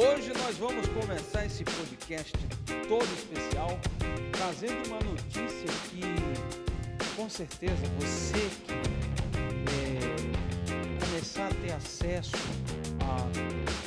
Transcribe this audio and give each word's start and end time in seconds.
Hoje 0.00 0.32
nós 0.38 0.56
vamos 0.58 0.86
começar 0.86 1.44
esse 1.44 1.64
podcast 1.64 2.32
todo 2.88 3.04
especial, 3.16 3.76
trazendo 4.30 4.86
uma 4.86 5.00
notícia 5.00 5.66
que, 5.90 6.04
com 7.16 7.28
certeza, 7.28 7.82
você 7.98 8.48
que 8.64 8.74
é, 9.74 11.04
começar 11.04 11.48
a 11.48 11.54
ter 11.54 11.72
acesso 11.72 12.36
a 13.00 13.16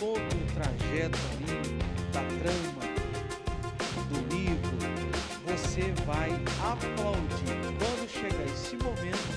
todo 0.02 0.20
o 0.20 0.54
trajeto 0.54 1.18
ali 1.32 1.80
da 2.12 2.24
trama 2.42 2.84
do 4.10 4.36
livro, 4.36 4.78
você 5.48 5.94
vai 6.06 6.30
aplaudir. 6.70 7.56
Quando 7.80 8.10
chegar 8.10 8.44
esse 8.48 8.76
momento, 8.76 9.32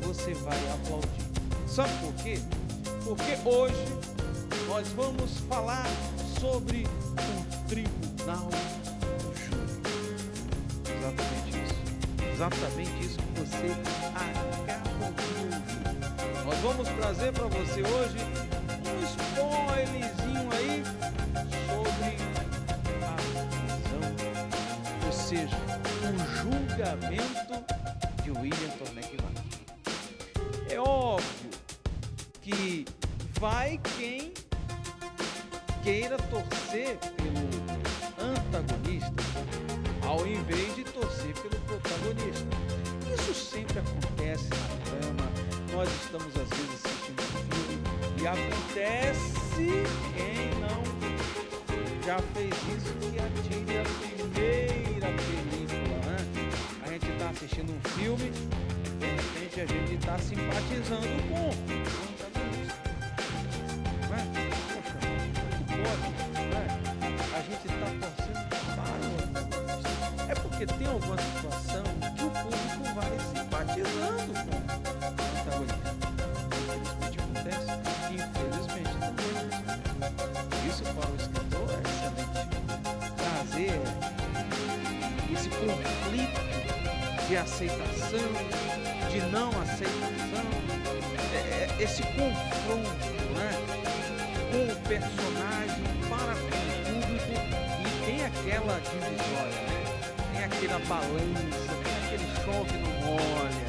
você 0.00 0.32
vai 0.32 0.58
aplaudir. 0.70 1.26
Sabe 1.68 1.92
por 2.00 2.14
quê? 2.24 2.38
Porque 3.04 3.36
hoje 3.44 4.05
nós 4.76 4.88
vamos 4.88 5.38
falar 5.48 5.86
sobre 6.38 6.84
o 6.84 7.66
tribunal 7.66 8.50
júri. 9.34 9.80
Exatamente 10.98 11.50
isso. 11.64 11.80
Exatamente 12.34 13.06
isso 13.06 13.16
que 13.16 13.40
você 13.40 13.72
acabou 14.14 15.12
de 15.14 15.44
ouvir. 15.46 16.44
Nós 16.44 16.58
vamos 16.58 16.88
trazer 16.90 17.32
para 17.32 17.46
você 17.46 17.80
hoje 17.80 18.18
um 18.84 19.02
spoilerzinho 19.02 20.52
aí 20.52 20.84
sobre 21.64 22.12
a 23.02 23.16
prisão, 23.48 24.04
ou 25.06 25.12
seja, 25.12 25.56
o 26.04 26.12
julgamento 26.42 27.64
de 28.22 28.30
William 28.30 28.70
Tornek 28.76 29.16
É 30.68 30.78
óbvio 30.78 31.50
que 32.42 32.84
vai 33.38 33.78
quem 33.98 34.15
queira 35.86 36.16
torcer 36.18 36.98
pelo 37.16 37.46
antagonista 38.18 39.22
ao 40.04 40.26
invés 40.26 40.74
de 40.74 40.82
torcer 40.82 41.32
pelo 41.34 41.60
protagonista. 41.62 42.44
Isso 43.14 43.32
sempre 43.32 43.78
acontece 43.78 44.48
na 44.50 44.66
trama. 44.84 45.30
Nós 45.72 45.88
estamos 46.02 46.26
às 46.26 46.48
vezes 46.48 46.84
assistindo 46.84 47.22
um 47.22 47.26
filme 47.54 47.78
e 48.20 48.26
acontece 48.26 49.86
quem 50.16 50.58
não 50.58 50.82
já 52.04 52.18
fez 52.34 52.52
isso 52.76 52.92
que 52.98 53.20
atire 53.20 53.78
a 53.78 53.84
primeira 54.00 55.06
película, 55.06 55.98
né? 56.04 56.18
A 56.84 56.88
gente 56.88 57.08
está 57.12 57.30
assistindo 57.30 57.72
um 57.72 57.88
filme, 57.90 58.32
de 58.98 59.06
repente 59.06 59.60
a 59.60 59.66
gente 59.66 59.94
está 59.94 60.18
simpatizando 60.18 61.06
com 61.28 62.25
É 70.28 70.34
porque 70.34 70.66
tem 70.66 70.86
alguma 70.88 71.16
situação 71.18 71.84
que 72.16 72.24
o 72.24 72.30
público 72.30 72.94
vai 72.94 73.12
simpatizando 73.32 74.32
com 74.34 74.56
o 74.56 74.62
protagonista. 75.44 75.86
Infelizmente 76.56 77.18
acontece. 77.20 77.70
Infelizmente 78.10 78.94
também. 78.98 79.36
Isso 80.68 80.82
para 80.82 81.10
o 81.10 81.16
escritor 81.16 81.68
é 81.70 81.80
excelente. 81.88 82.46
Trazer 83.16 83.80
esse 85.32 85.48
conflito 85.48 86.46
de 87.28 87.36
aceitação, 87.36 88.30
de 89.10 89.20
não 89.30 89.50
aceitação, 89.60 90.46
é, 91.32 91.36
é 91.36 91.82
esse 91.82 92.02
confronto 92.02 93.06
né, 93.34 93.50
com 94.50 94.72
o 94.72 94.76
personagem 94.88 95.84
para 96.08 96.34
com 96.34 96.75
aquela 98.40 98.80
divisória, 98.80 99.60
né? 99.62 99.80
Tem 100.32 100.44
aquela 100.44 100.78
balança, 100.80 101.72
tem 101.82 101.94
aquele 102.04 102.28
chove 102.44 102.76
no 102.78 102.90
molha. 103.04 103.66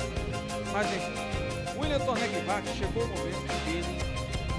Mas 0.74 0.88
enfim, 0.88 1.80
William 1.80 2.00
Tornegbach 2.00 2.68
chegou 2.78 3.04
o 3.04 3.08
momento 3.08 3.66
dele 3.66 3.98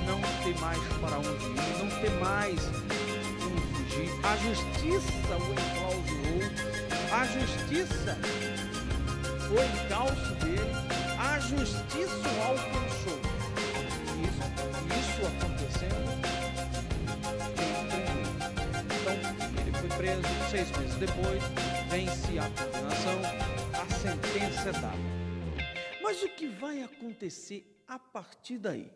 não 0.06 0.20
ter 0.42 0.58
mais 0.60 0.78
para 1.00 1.18
onde 1.18 1.44
ir, 1.44 1.78
não 1.78 2.00
ter 2.00 2.10
mais 2.12 2.60
como 3.40 3.60
fugir. 3.74 4.10
A 4.24 4.36
justiça 4.36 5.36
o 5.36 5.52
enclausurou, 5.52 6.42
a 7.12 7.24
justiça 7.26 8.18
foi 9.46 9.66
encalço 9.84 10.34
dele, 10.36 10.72
a 11.18 11.38
justiça 11.40 12.28
o 12.28 12.42
alcançou. 12.42 13.20
Isso, 14.24 14.42
isso 14.98 15.26
acontecendo 15.26 16.17
preso, 20.08 20.50
seis 20.50 20.70
meses 20.78 20.94
depois, 20.96 21.42
vence 21.90 22.38
a 22.38 22.48
condenação, 22.50 23.20
a 23.74 23.86
sentença 23.94 24.68
é 24.70 24.72
dada. 24.72 24.96
Mas 26.02 26.22
o 26.22 26.28
que 26.30 26.46
vai 26.46 26.82
acontecer 26.82 27.78
a 27.86 27.98
partir 27.98 28.58
daí? 28.58 28.90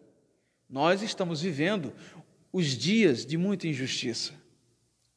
Nós 0.68 1.02
estamos 1.02 1.42
vivendo 1.42 1.92
os 2.50 2.66
dias 2.78 3.26
de 3.26 3.36
muita 3.36 3.68
injustiça. 3.68 4.32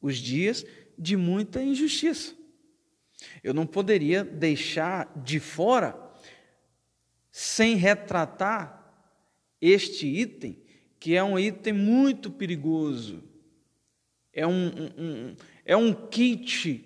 Os 0.00 0.18
dias 0.18 0.66
de 0.98 1.16
muita 1.16 1.62
injustiça. 1.62 2.34
Eu 3.42 3.54
não 3.54 3.66
poderia 3.66 4.22
deixar 4.22 5.10
de 5.16 5.40
fora 5.40 5.98
sem 7.30 7.76
retratar 7.76 8.94
este 9.60 10.06
item, 10.06 10.62
que 11.00 11.14
é 11.14 11.24
um 11.24 11.38
item 11.38 11.72
muito 11.72 12.30
perigoso. 12.30 13.24
É 14.32 14.46
um, 14.46 14.68
um, 14.98 15.36
é 15.66 15.76
um 15.76 15.92
kit 15.92 16.82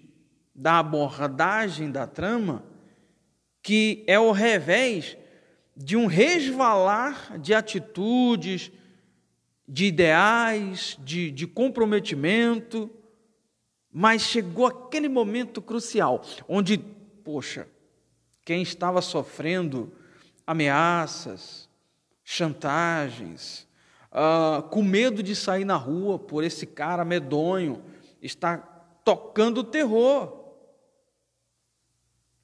da 0.54 0.78
abordagem 0.78 1.90
da 1.92 2.06
trama 2.06 2.64
que 3.62 4.02
é 4.06 4.18
o 4.18 4.32
revés 4.32 5.16
de 5.76 5.96
um 5.96 6.06
resvalar 6.06 7.38
de 7.38 7.54
atitudes, 7.54 8.72
de 9.68 9.86
ideais, 9.86 10.98
de, 11.00 11.30
de 11.30 11.46
comprometimento, 11.46 12.90
mas 13.92 14.22
chegou 14.22 14.66
aquele 14.66 15.08
momento 15.08 15.60
crucial 15.60 16.22
onde, 16.48 16.78
poxa, 16.78 17.68
quem 18.44 18.62
estava 18.62 19.02
sofrendo 19.02 19.92
ameaças, 20.46 21.68
chantagens, 22.24 23.68
uh, 24.10 24.62
com 24.64 24.82
medo 24.82 25.22
de 25.22 25.36
sair 25.36 25.64
na 25.64 25.76
rua 25.76 26.18
por 26.18 26.42
esse 26.42 26.66
cara 26.66 27.04
medonho, 27.04 27.82
está 28.20 28.69
tocando 29.04 29.64
terror, 29.64 30.38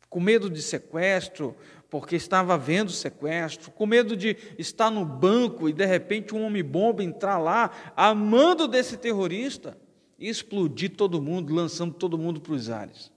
com 0.09 0.21
medo 0.21 0.49
de 0.49 0.63
sequestro, 0.63 1.55
porque 1.91 2.17
estava 2.17 2.57
vendo 2.57 2.91
sequestro, 2.91 3.71
com 3.71 3.87
medo 3.87 4.17
de 4.17 4.37
estar 4.59 4.91
no 4.91 5.05
banco 5.05 5.69
e 5.69 5.73
de 5.73 5.85
repente 5.85 6.35
um 6.35 6.45
homem-bomba 6.45 7.03
entrar 7.03 7.39
lá, 7.39 7.71
amando 7.97 8.67
desse 8.67 8.97
terrorista 8.97 9.79
e 10.19 10.29
explodir 10.29 10.97
todo 10.97 11.23
mundo, 11.23 11.55
lançando 11.55 11.95
todo 11.95 12.19
mundo 12.19 12.41
para 12.41 12.53
os 12.55 12.71
ares. 12.71 13.13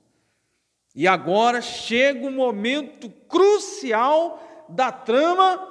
E 0.93 1.07
agora 1.07 1.61
chega 1.61 2.27
o 2.27 2.31
momento 2.31 3.09
crucial 3.27 4.67
da 4.69 4.91
trama, 4.91 5.67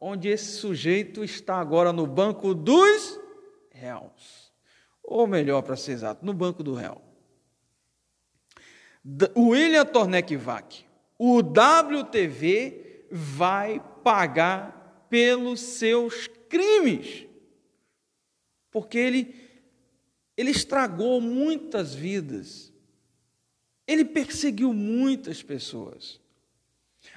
onde 0.00 0.28
esse 0.28 0.58
sujeito 0.58 1.24
está 1.24 1.56
agora 1.56 1.92
no 1.92 2.06
banco 2.06 2.54
dos 2.54 3.18
réus 3.70 4.37
ou 5.10 5.26
melhor, 5.26 5.62
para 5.62 5.74
ser 5.74 5.92
exato, 5.92 6.24
no 6.24 6.34
Banco 6.34 6.62
do 6.62 6.74
Real. 6.74 7.02
William 9.34 9.86
Tornekvac, 9.86 10.84
o 11.18 11.38
WTV 11.38 13.06
vai 13.10 13.82
pagar 14.04 15.06
pelos 15.08 15.60
seus 15.60 16.26
crimes, 16.50 17.26
porque 18.70 18.98
ele, 18.98 19.34
ele 20.36 20.50
estragou 20.50 21.22
muitas 21.22 21.94
vidas, 21.94 22.70
ele 23.86 24.04
perseguiu 24.04 24.74
muitas 24.74 25.42
pessoas. 25.42 26.20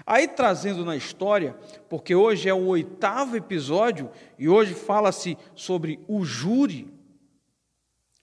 Aí 0.05 0.29
trazendo 0.29 0.85
na 0.85 0.95
história, 0.95 1.57
porque 1.89 2.15
hoje 2.15 2.47
é 2.47 2.53
o 2.53 2.67
oitavo 2.67 3.35
episódio 3.35 4.09
e 4.39 4.47
hoje 4.47 4.73
fala-se 4.73 5.37
sobre 5.53 5.99
o 6.07 6.23
júri 6.23 7.00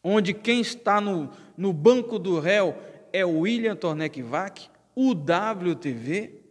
onde 0.08 0.32
quem 0.32 0.60
está 0.60 1.00
no, 1.00 1.30
no 1.56 1.72
banco 1.72 2.18
do 2.18 2.40
réu 2.40 2.76
é 3.12 3.24
o 3.24 3.40
William 3.40 3.76
Tornekvac, 3.76 4.68
o 4.94 5.12
WTV. 5.12 6.42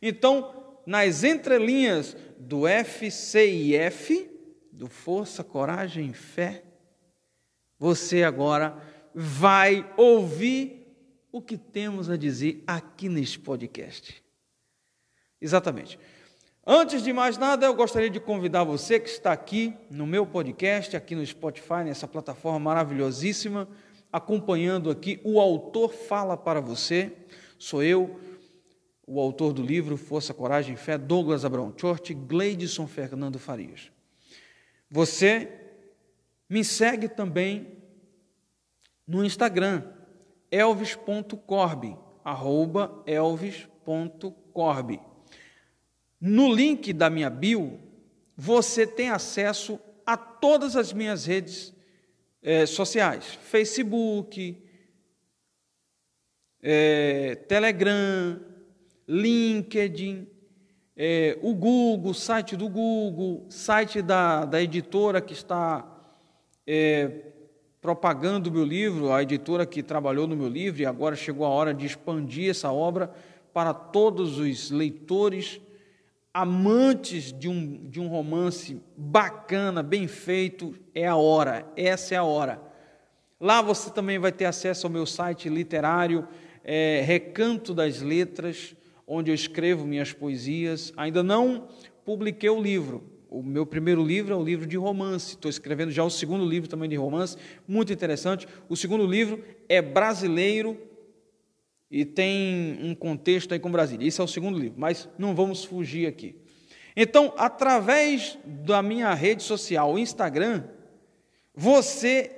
Então, 0.00 0.80
nas 0.86 1.24
entrelinhas 1.24 2.16
do 2.38 2.62
FCIF, 2.66 4.30
do 4.70 4.88
Força, 4.88 5.44
Coragem 5.44 6.10
e 6.10 6.14
Fé, 6.14 6.64
você 7.78 8.22
agora 8.22 8.76
vai 9.14 9.90
ouvir 9.96 10.82
o 11.30 11.40
que 11.40 11.56
temos 11.56 12.10
a 12.10 12.16
dizer 12.16 12.62
aqui 12.66 13.08
neste 13.08 13.38
podcast. 13.38 14.22
Exatamente. 15.40 15.98
Antes 16.64 17.02
de 17.02 17.12
mais 17.12 17.36
nada, 17.36 17.66
eu 17.66 17.74
gostaria 17.74 18.08
de 18.08 18.20
convidar 18.20 18.62
você 18.62 19.00
que 19.00 19.08
está 19.08 19.32
aqui 19.32 19.74
no 19.90 20.06
meu 20.06 20.24
podcast, 20.24 20.96
aqui 20.96 21.12
no 21.16 21.26
Spotify, 21.26 21.82
nessa 21.84 22.06
plataforma 22.06 22.60
maravilhosíssima, 22.60 23.68
acompanhando 24.12 24.88
aqui 24.88 25.20
o 25.24 25.40
autor 25.40 25.92
fala 25.92 26.36
para 26.36 26.60
você. 26.60 27.12
Sou 27.58 27.82
eu, 27.82 28.16
o 29.04 29.20
autor 29.20 29.52
do 29.52 29.60
livro 29.60 29.96
Força, 29.96 30.32
Coragem 30.32 30.74
e 30.74 30.76
Fé, 30.76 30.96
Douglas 30.96 31.44
Abrão 31.44 31.74
Chort, 31.76 32.14
Gleidson 32.14 32.86
Fernando 32.86 33.40
Farias. 33.40 33.90
Você 34.88 35.50
me 36.48 36.64
segue 36.64 37.08
também 37.08 37.76
no 39.04 39.24
Instagram, 39.24 39.82
elvis.corb, 40.48 41.98
arroba 42.24 43.02
elvis.corb. 43.04 45.00
No 46.24 46.54
link 46.54 46.92
da 46.92 47.10
minha 47.10 47.28
bio, 47.28 47.80
você 48.36 48.86
tem 48.86 49.10
acesso 49.10 49.80
a 50.06 50.16
todas 50.16 50.76
as 50.76 50.92
minhas 50.92 51.26
redes 51.26 51.74
é, 52.40 52.64
sociais: 52.64 53.24
Facebook, 53.26 54.56
é, 56.62 57.34
Telegram, 57.48 58.40
LinkedIn, 59.08 60.28
é, 60.96 61.36
o 61.42 61.52
Google, 61.54 62.14
site 62.14 62.56
do 62.56 62.68
Google, 62.68 63.44
site 63.48 64.00
da, 64.00 64.44
da 64.44 64.62
editora 64.62 65.20
que 65.20 65.32
está 65.32 65.88
propagando 67.80 68.48
o 68.48 68.52
meu 68.52 68.64
livro, 68.64 69.12
a 69.12 69.24
editora 69.24 69.66
que 69.66 69.82
trabalhou 69.82 70.28
no 70.28 70.36
meu 70.36 70.46
livro, 70.46 70.82
e 70.82 70.86
agora 70.86 71.16
chegou 71.16 71.44
a 71.44 71.48
hora 71.48 71.74
de 71.74 71.84
expandir 71.84 72.48
essa 72.48 72.70
obra 72.70 73.12
para 73.52 73.74
todos 73.74 74.38
os 74.38 74.70
leitores 74.70 75.60
amantes 76.32 77.32
de 77.32 77.48
um, 77.48 77.88
de 77.88 78.00
um 78.00 78.08
romance 78.08 78.80
bacana, 78.96 79.82
bem 79.82 80.06
feito, 80.08 80.74
é 80.94 81.06
a 81.06 81.16
hora, 81.16 81.66
essa 81.76 82.14
é 82.14 82.18
a 82.18 82.24
hora. 82.24 82.60
Lá 83.38 83.60
você 83.60 83.90
também 83.90 84.18
vai 84.18 84.32
ter 84.32 84.44
acesso 84.44 84.86
ao 84.86 84.92
meu 84.92 85.04
site 85.04 85.48
literário, 85.48 86.26
é, 86.64 87.02
Recanto 87.04 87.74
das 87.74 88.00
Letras, 88.00 88.74
onde 89.06 89.30
eu 89.30 89.34
escrevo 89.34 89.84
minhas 89.84 90.12
poesias. 90.12 90.92
Ainda 90.96 91.22
não 91.22 91.68
publiquei 92.04 92.48
o 92.48 92.62
livro. 92.62 93.02
O 93.28 93.42
meu 93.42 93.66
primeiro 93.66 94.04
livro 94.04 94.32
é 94.32 94.36
um 94.36 94.44
livro 94.44 94.66
de 94.66 94.76
romance. 94.76 95.30
Estou 95.30 95.50
escrevendo 95.50 95.90
já 95.90 96.04
o 96.04 96.10
segundo 96.10 96.46
livro 96.46 96.68
também 96.68 96.88
de 96.88 96.96
romance, 96.96 97.36
muito 97.66 97.92
interessante. 97.92 98.46
O 98.68 98.76
segundo 98.76 99.06
livro 99.06 99.42
é 99.68 99.82
brasileiro 99.82 100.78
e 101.92 102.06
tem 102.06 102.78
um 102.82 102.94
contexto 102.94 103.52
aí 103.52 103.60
com 103.60 103.70
Brasília. 103.70 104.08
Esse 104.08 104.18
é 104.18 104.24
o 104.24 104.26
segundo 104.26 104.58
livro, 104.58 104.80
mas 104.80 105.06
não 105.18 105.34
vamos 105.34 105.62
fugir 105.62 106.06
aqui. 106.06 106.34
Então, 106.96 107.34
através 107.36 108.38
da 108.44 108.82
minha 108.82 109.12
rede 109.12 109.42
social, 109.42 109.92
o 109.92 109.98
Instagram, 109.98 110.64
você 111.54 112.30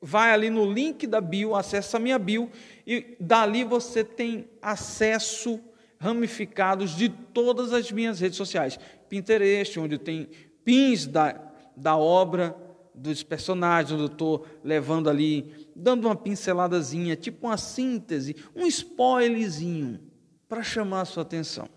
vai 0.00 0.30
ali 0.30 0.50
no 0.50 0.72
link 0.72 1.04
da 1.04 1.20
bio, 1.20 1.56
acessa 1.56 1.96
a 1.96 2.00
minha 2.00 2.16
bio 2.16 2.48
e 2.86 3.16
dali 3.18 3.64
você 3.64 4.04
tem 4.04 4.48
acesso 4.62 5.60
ramificados 5.98 6.94
de 6.94 7.08
todas 7.08 7.72
as 7.72 7.90
minhas 7.90 8.20
redes 8.20 8.36
sociais. 8.36 8.78
Pinterest, 9.08 9.80
onde 9.80 9.98
tem 9.98 10.28
pins 10.64 11.06
da, 11.06 11.40
da 11.76 11.96
obra, 11.96 12.56
dos 12.96 13.22
personagens, 13.22 14.00
eu 14.00 14.06
estou 14.06 14.46
levando 14.64 15.10
ali, 15.10 15.68
dando 15.76 16.06
uma 16.06 16.16
pinceladazinha, 16.16 17.14
tipo 17.14 17.46
uma 17.46 17.58
síntese, 17.58 18.34
um 18.54 18.66
spoilerzinho, 18.66 20.00
para 20.48 20.62
chamar 20.62 21.02
a 21.02 21.04
sua 21.04 21.22
atenção. 21.22 21.68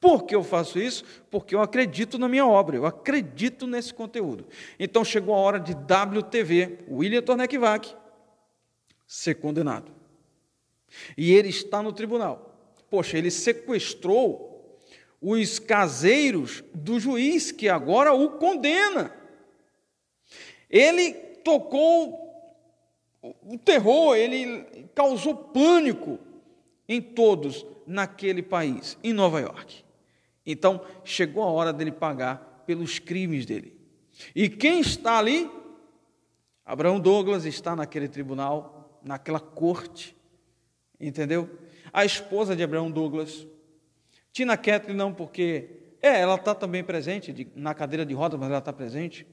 Por 0.00 0.24
que 0.24 0.34
eu 0.34 0.42
faço 0.42 0.78
isso? 0.78 1.04
Porque 1.30 1.54
eu 1.54 1.60
acredito 1.60 2.18
na 2.18 2.28
minha 2.28 2.46
obra, 2.46 2.76
eu 2.76 2.86
acredito 2.86 3.66
nesse 3.66 3.92
conteúdo. 3.92 4.46
Então 4.78 5.04
chegou 5.04 5.34
a 5.34 5.38
hora 5.38 5.58
de 5.58 5.72
WTV, 5.72 6.78
William 6.88 7.22
Tornekvac, 7.22 7.94
ser 9.06 9.34
condenado. 9.34 9.92
E 11.18 11.32
ele 11.32 11.48
está 11.48 11.82
no 11.82 11.92
tribunal. 11.92 12.54
Poxa, 12.88 13.18
ele 13.18 13.30
sequestrou 13.30 14.78
os 15.20 15.58
caseiros 15.58 16.62
do 16.72 17.00
juiz 17.00 17.50
que 17.50 17.68
agora 17.68 18.12
o 18.12 18.30
condena. 18.30 19.12
Ele 20.74 21.12
tocou 21.44 22.20
o 23.22 23.56
terror, 23.56 24.16
ele 24.16 24.88
causou 24.92 25.36
pânico 25.36 26.18
em 26.88 27.00
todos 27.00 27.64
naquele 27.86 28.42
país, 28.42 28.98
em 29.04 29.12
Nova 29.12 29.40
York. 29.40 29.84
Então, 30.44 30.84
chegou 31.04 31.44
a 31.44 31.50
hora 31.50 31.72
dele 31.72 31.92
pagar 31.92 32.64
pelos 32.66 32.98
crimes 32.98 33.46
dele. 33.46 33.78
E 34.34 34.48
quem 34.48 34.80
está 34.80 35.16
ali? 35.16 35.48
Abraão 36.66 36.98
Douglas 36.98 37.44
está 37.44 37.76
naquele 37.76 38.08
tribunal, 38.08 39.00
naquela 39.04 39.38
corte, 39.38 40.16
entendeu? 40.98 41.48
A 41.92 42.04
esposa 42.04 42.56
de 42.56 42.64
Abraão 42.64 42.90
Douglas. 42.90 43.46
Tina 44.32 44.56
Kathleen 44.56 44.96
não, 44.96 45.14
porque 45.14 45.70
é, 46.02 46.20
ela 46.20 46.34
está 46.34 46.52
também 46.52 46.82
presente 46.82 47.32
de, 47.32 47.46
na 47.54 47.74
cadeira 47.74 48.04
de 48.04 48.12
rodas, 48.12 48.40
mas 48.40 48.48
ela 48.48 48.58
está 48.58 48.72
presente. 48.72 49.24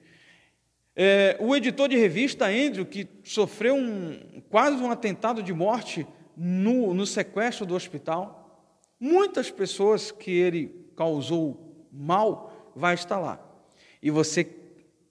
É, 0.95 1.37
o 1.39 1.55
editor 1.55 1.87
de 1.87 1.97
revista, 1.97 2.47
Andrew, 2.47 2.85
que 2.85 3.07
sofreu 3.23 3.75
um, 3.75 4.41
quase 4.49 4.77
um 4.77 4.91
atentado 4.91 5.41
de 5.41 5.53
morte 5.53 6.05
no, 6.35 6.93
no 6.93 7.05
sequestro 7.05 7.65
do 7.65 7.75
hospital, 7.75 8.77
muitas 8.99 9.49
pessoas 9.49 10.11
que 10.11 10.31
ele 10.31 10.91
causou 10.95 11.87
mal 11.91 12.71
vai 12.75 12.93
estar 12.93 13.19
lá. 13.19 13.39
E 14.01 14.09
você 14.09 14.47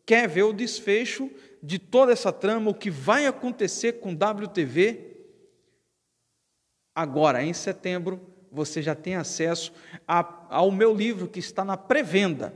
quer 0.04 0.28
ver 0.28 0.42
o 0.42 0.52
desfecho 0.52 1.30
de 1.62 1.78
toda 1.78 2.12
essa 2.12 2.32
trama, 2.32 2.70
o 2.70 2.74
que 2.74 2.90
vai 2.90 3.26
acontecer 3.26 3.94
com 4.00 4.12
WTV? 4.12 5.10
Agora, 6.94 7.42
em 7.42 7.52
setembro, 7.52 8.20
você 8.50 8.82
já 8.82 8.94
tem 8.94 9.14
acesso 9.14 9.72
a, 10.06 10.46
ao 10.50 10.70
meu 10.70 10.94
livro 10.94 11.28
que 11.28 11.38
está 11.38 11.64
na 11.64 11.76
pré-venda. 11.76 12.52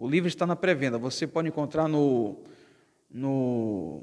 O 0.00 0.08
livro 0.08 0.28
está 0.28 0.46
na 0.46 0.56
pré-venda. 0.56 0.96
Você 0.96 1.26
pode 1.26 1.48
encontrar 1.48 1.86
no. 1.86 2.38
no 3.10 4.02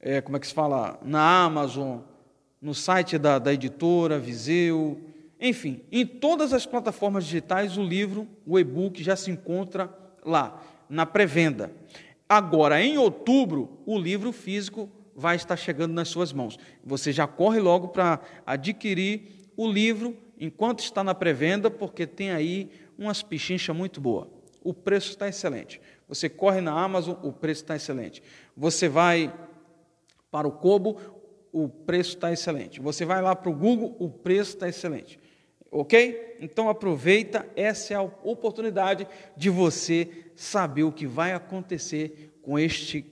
é, 0.00 0.20
como 0.20 0.36
é 0.36 0.40
que 0.40 0.46
se 0.48 0.52
fala? 0.52 0.98
Na 1.04 1.44
Amazon, 1.44 2.00
no 2.60 2.74
site 2.74 3.16
da, 3.16 3.38
da 3.38 3.54
editora, 3.54 4.18
Viseu, 4.18 5.00
enfim, 5.40 5.82
em 5.92 6.04
todas 6.04 6.52
as 6.52 6.66
plataformas 6.66 7.26
digitais, 7.26 7.78
o 7.78 7.82
livro, 7.84 8.26
o 8.44 8.58
e-book 8.58 9.00
já 9.04 9.14
se 9.14 9.30
encontra 9.30 9.88
lá, 10.24 10.60
na 10.88 11.06
pré-venda. 11.06 11.70
Agora, 12.28 12.82
em 12.82 12.98
outubro, 12.98 13.78
o 13.86 13.96
livro 13.96 14.32
físico 14.32 14.90
vai 15.14 15.36
estar 15.36 15.56
chegando 15.56 15.92
nas 15.92 16.08
suas 16.08 16.32
mãos. 16.32 16.58
Você 16.84 17.12
já 17.12 17.28
corre 17.28 17.60
logo 17.60 17.88
para 17.88 18.18
adquirir 18.44 19.52
o 19.56 19.70
livro 19.70 20.16
enquanto 20.40 20.80
está 20.80 21.04
na 21.04 21.14
pré-venda, 21.14 21.70
porque 21.70 22.04
tem 22.04 22.32
aí 22.32 22.68
umas 22.98 23.22
pichinchas 23.22 23.76
muito 23.76 24.00
boas 24.00 24.39
o 24.62 24.74
preço 24.74 25.10
está 25.10 25.28
excelente. 25.28 25.80
Você 26.08 26.28
corre 26.28 26.60
na 26.60 26.72
Amazon, 26.72 27.16
o 27.22 27.32
preço 27.32 27.62
está 27.62 27.76
excelente. 27.76 28.22
Você 28.56 28.88
vai 28.88 29.32
para 30.30 30.46
o 30.46 30.52
Kobo, 30.52 30.98
o 31.52 31.68
preço 31.68 32.10
está 32.10 32.32
excelente. 32.32 32.80
Você 32.80 33.04
vai 33.04 33.22
lá 33.22 33.34
para 33.34 33.50
o 33.50 33.54
Google, 33.54 33.96
o 33.98 34.08
preço 34.08 34.54
está 34.54 34.68
excelente. 34.68 35.18
Ok? 35.70 36.36
Então 36.40 36.68
aproveita, 36.68 37.48
essa 37.54 37.94
é 37.94 37.96
a 37.96 38.02
oportunidade 38.02 39.06
de 39.36 39.48
você 39.48 40.08
saber 40.34 40.82
o 40.82 40.92
que 40.92 41.06
vai 41.06 41.32
acontecer 41.32 42.38
com 42.42 42.58
este 42.58 43.04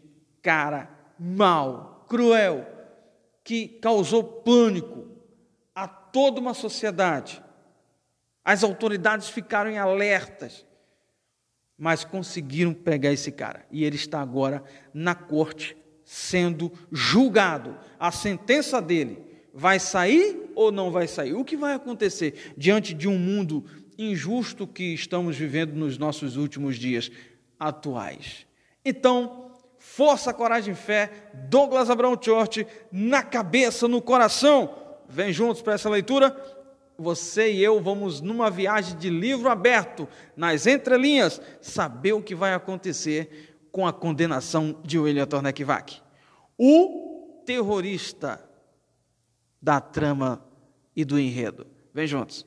cara 0.43 0.91
mau, 1.19 2.05
cruel, 2.09 2.67
que 3.45 3.69
causou 3.69 4.23
pânico 4.23 5.07
a 5.75 5.87
toda 5.87 6.41
uma 6.41 6.55
sociedade. 6.55 7.43
As 8.45 8.65
autoridades 8.65 9.29
ficaram 9.29 9.71
em 9.71 9.79
alertas 9.79 10.67
mas 11.79 12.05
conseguiram 12.05 12.75
pegar 12.75 13.13
esse 13.13 13.31
cara. 13.31 13.65
E 13.71 13.85
ele 13.85 13.95
está 13.95 14.21
agora 14.21 14.65
na 14.93 15.15
corte 15.15 15.77
sendo 16.05 16.73
julgado. 16.91 17.77
A 18.01 18.11
sentença 18.11 18.83
dele 18.83 19.23
vai 19.55 19.79
sair 19.79 20.51
ou 20.55 20.73
não 20.73 20.91
vai 20.91 21.07
sair? 21.07 21.35
O 21.35 21.45
que 21.45 21.57
vai 21.57 21.75
acontecer 21.75 22.53
diante 22.57 22.93
de 22.93 23.07
um 23.07 23.17
mundo 23.17 23.65
injusto 23.97 24.67
que 24.67 24.95
estamos 24.95 25.37
vivendo 25.37 25.75
nos 25.75 25.97
nossos 25.97 26.37
últimos 26.37 26.77
dias 26.77 27.11
atuais? 27.61 28.47
Então, 28.85 29.53
força, 29.79 30.35
coragem 30.35 30.73
e 30.73 30.77
fé, 30.77 31.31
Douglas 31.49 31.91
Abraão 31.91 32.19
Chort, 32.21 32.67
na 32.91 33.23
cabeça, 33.23 33.87
no 33.87 34.03
coração. 34.03 34.75
Vem 35.09 35.33
juntos 35.33 35.63
para 35.63 35.75
essa 35.75 35.89
leitura 35.89 36.37
você 36.99 37.53
e 37.53 37.63
eu 37.63 37.81
vamos 37.81 38.21
numa 38.21 38.51
viagem 38.51 38.99
de 38.99 39.09
livro 39.09 39.49
aberto, 39.49 40.09
nas 40.37 40.67
entrelinhas, 40.67 41.41
saber 41.61 42.13
o 42.13 42.23
que 42.23 42.35
vai 42.35 42.53
acontecer 42.53 43.57
com 43.71 43.87
a 43.87 43.93
condenação 43.93 44.81
de 44.83 44.99
William 44.99 45.27
Tornekvac. 45.27 46.03
O 46.59 47.43
terrorista 47.47 48.45
da 49.63 49.81
trama 49.81 50.45
e 50.97 51.05
do 51.05 51.19
enredo. 51.19 51.67
Vem 51.95 52.07
juntos. 52.07 52.45